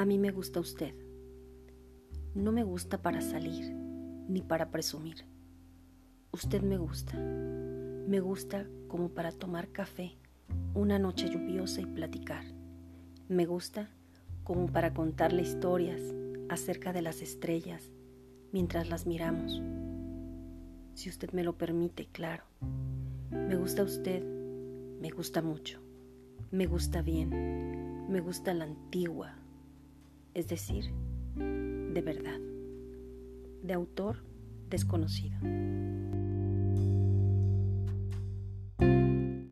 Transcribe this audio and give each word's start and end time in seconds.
A 0.00 0.06
mí 0.06 0.16
me 0.16 0.30
gusta 0.30 0.60
usted. 0.60 0.94
No 2.34 2.52
me 2.52 2.62
gusta 2.64 3.02
para 3.02 3.20
salir 3.20 3.70
ni 4.28 4.40
para 4.40 4.70
presumir. 4.70 5.26
Usted 6.32 6.62
me 6.62 6.78
gusta. 6.78 7.18
Me 7.18 8.18
gusta 8.20 8.66
como 8.88 9.10
para 9.10 9.30
tomar 9.30 9.68
café 9.72 10.16
una 10.72 10.98
noche 10.98 11.28
lluviosa 11.28 11.82
y 11.82 11.84
platicar. 11.84 12.44
Me 13.28 13.44
gusta 13.44 13.90
como 14.42 14.68
para 14.68 14.94
contarle 14.94 15.42
historias 15.42 16.00
acerca 16.48 16.94
de 16.94 17.02
las 17.02 17.20
estrellas 17.20 17.92
mientras 18.52 18.88
las 18.88 19.04
miramos. 19.04 19.60
Si 20.94 21.10
usted 21.10 21.30
me 21.32 21.44
lo 21.44 21.58
permite, 21.58 22.06
claro. 22.06 22.44
Me 23.30 23.54
gusta 23.54 23.82
usted, 23.82 24.24
me 24.98 25.10
gusta 25.10 25.42
mucho, 25.42 25.78
me 26.50 26.64
gusta 26.64 27.02
bien, 27.02 28.08
me 28.08 28.20
gusta 28.20 28.54
la 28.54 28.64
antigua, 28.64 29.39
es 30.34 30.48
decir, 30.48 30.84
de 31.36 32.02
verdad, 32.02 32.38
de 33.62 33.74
autor 33.74 34.22
desconocido. 34.68 35.38